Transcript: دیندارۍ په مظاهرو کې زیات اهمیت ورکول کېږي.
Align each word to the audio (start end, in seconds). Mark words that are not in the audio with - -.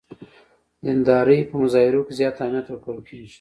دیندارۍ 0.83 1.39
په 1.49 1.55
مظاهرو 1.63 2.05
کې 2.05 2.13
زیات 2.19 2.35
اهمیت 2.37 2.65
ورکول 2.67 2.99
کېږي. 3.07 3.27